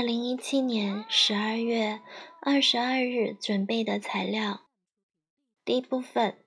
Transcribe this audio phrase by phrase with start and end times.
[0.00, 2.00] 二零一七年十二月
[2.40, 4.62] 二十二日准备的材料。
[5.62, 6.42] 第一部分：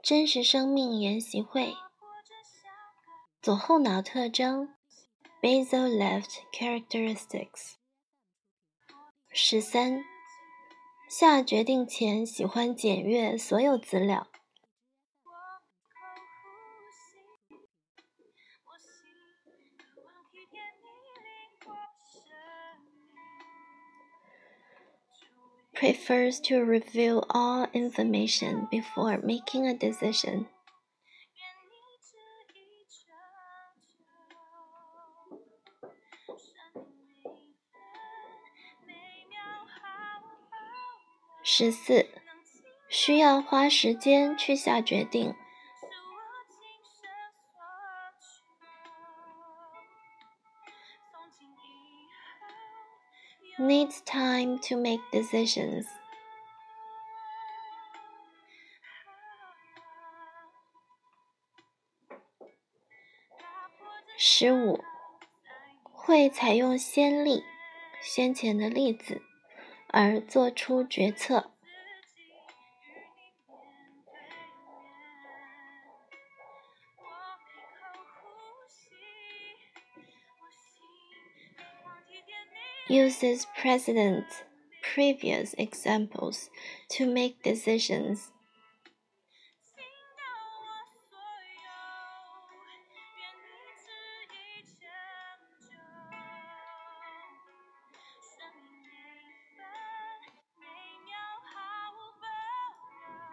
[0.00, 1.74] 真实生命研习会。
[3.42, 4.76] 左后脑特征
[5.42, 7.72] （Basal left characteristics）。
[9.32, 10.04] 十三。
[11.10, 14.28] 下决定前喜欢检阅所有资料。
[25.74, 30.46] Prefers to review all information before making a decision.
[53.58, 55.86] Needs time to make decisions.
[64.16, 64.82] 十五，
[65.82, 67.44] 会采用先例
[68.00, 69.22] （先前的例子）
[69.88, 71.53] 而做出决策。
[82.87, 84.25] uses precedent
[84.81, 86.49] previous examples
[86.89, 88.31] to make decisions.《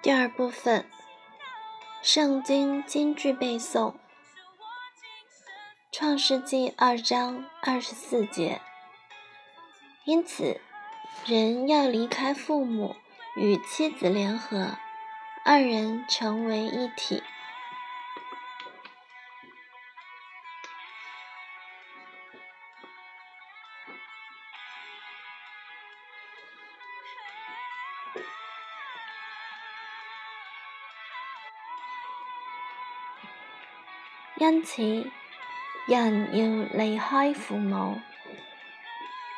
[0.02, 0.84] 第二部分：
[2.00, 3.92] 圣经金句背诵》，《
[5.90, 8.60] 创世纪》二章二十四节。
[10.11, 10.59] 因此，
[11.25, 12.97] 人要离开父母，
[13.37, 14.75] 与妻子联合，
[15.45, 17.23] 二人成为一体。
[34.35, 35.09] 因此，
[35.87, 38.01] 人要离开父母。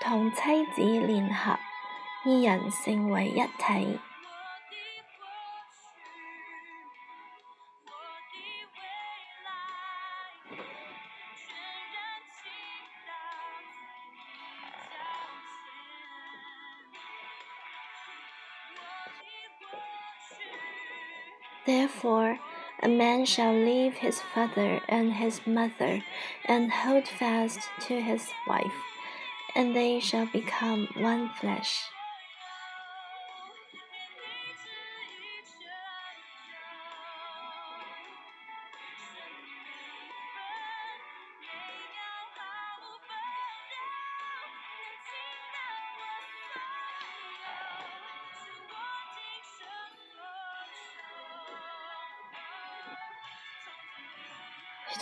[0.02, 1.58] 同妻子联合，
[2.24, 4.00] 二人成为一体。
[21.66, 22.38] Therefore,
[22.80, 26.02] a man shall leave his father and his mother,
[26.46, 28.72] and hold fast to his wife
[29.55, 31.83] And they shall become one flesh.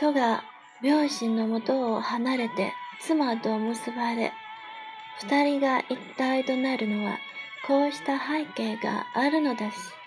[0.01, 0.43] Hito が
[0.81, 4.31] 両親のもとを離れて妻と結ばれ
[5.19, 7.17] 二人が一体となるのは
[7.67, 10.00] こうした背景があるのです。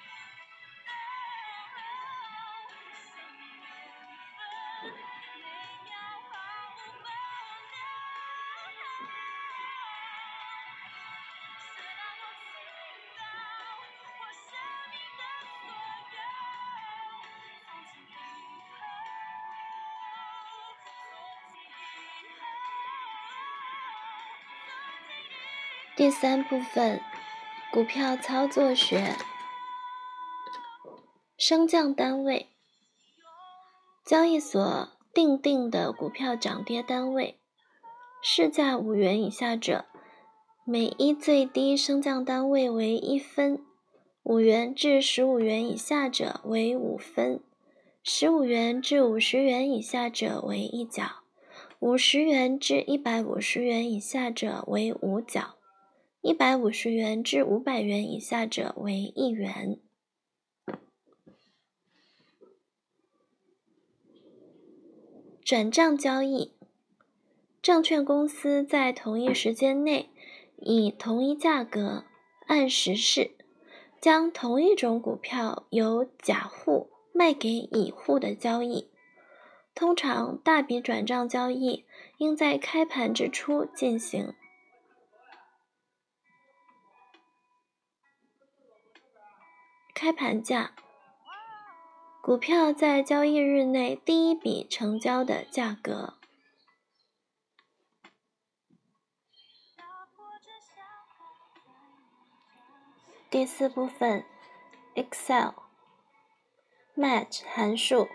[25.96, 27.00] 第三部分，
[27.70, 29.14] 股票操作学。
[31.38, 32.48] 升降单位，
[34.04, 37.38] 交易所定定的股票涨跌单位，
[38.20, 39.84] 市价五元以下者，
[40.64, 43.58] 每一最低升降单位为一分；
[44.24, 47.38] 五元至十五元以下者为五分；
[48.02, 51.22] 十五元至五十元以下者为一角；
[51.78, 55.54] 五十元至一百五十元以下者为五角。
[56.24, 59.78] 一百五十元至五百元以下者为一元。
[65.44, 66.54] 转账交易，
[67.60, 70.08] 证券公司在同一时间内
[70.56, 72.06] 以同一价格
[72.46, 73.32] 按时式
[74.00, 78.88] 将同一种股票由甲户卖给乙户的交易，
[79.74, 81.84] 通常，大笔转账交易
[82.16, 84.32] 应在开盘之初进行。
[90.04, 90.72] 开盘价：
[92.20, 96.18] 股票在交易日内第一笔成交的价格。
[103.30, 104.26] 第四部分
[104.94, 105.54] ，Excel
[106.94, 108.06] Match 函数。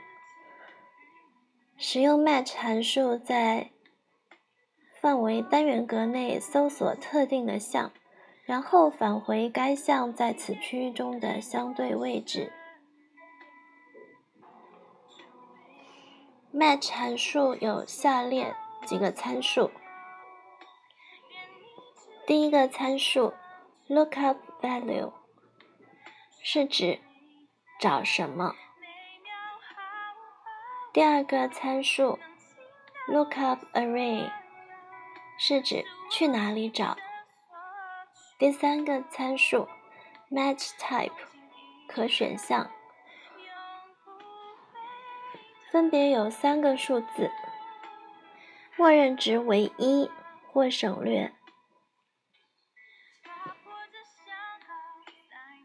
[1.76, 3.72] 使用 Match 函数在
[5.02, 7.92] 范围单元格内搜索特定的项，
[8.50, 12.52] 然后返回该项在此区域中的相对位置。
[16.52, 18.56] Match 函数有下列
[18.88, 19.70] 几个参数：
[22.26, 23.36] 第一个参数
[23.88, 25.14] Lookup Value
[26.42, 27.00] 是指
[27.80, 28.56] 找什么。
[30.92, 32.18] 第二个参数
[33.08, 34.32] lookup array
[35.38, 36.98] 是指去哪里找。
[38.40, 39.68] 第三个参数
[40.32, 41.12] match type
[41.90, 42.72] 可选项，
[45.70, 47.30] 分别有三个数字，
[48.78, 50.10] 默认值为一
[50.48, 51.34] 或省略。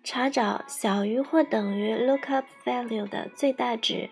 [0.02, 4.10] 查找小于或等于 lookup value 的最大值。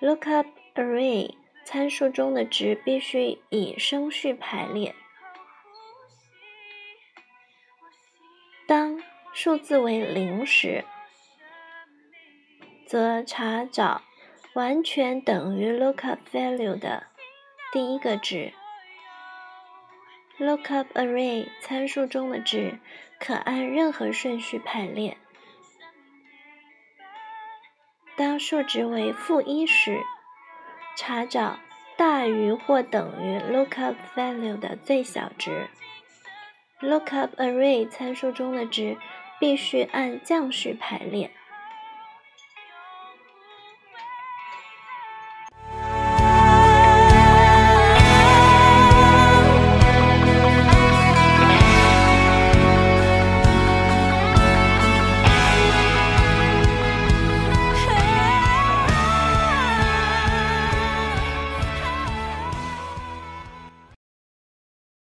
[0.00, 4.92] Lookup array 参数中的值必须以升序排列。
[8.66, 9.02] 当
[9.34, 10.86] 数字为零时，
[12.86, 14.00] 则查找
[14.54, 17.08] 完全等于 lookup value 的
[17.72, 18.54] 第一个值。
[20.38, 22.78] Lookup array 参数中的值
[23.20, 25.18] 可按任何顺序排列。
[28.16, 30.00] 当数值为负一时，
[30.96, 31.58] 查找
[31.98, 35.68] 大于或等于 lookup value 的最小值。
[36.80, 38.96] Lookup array 参数中的值
[39.38, 41.30] 必须按降序排列。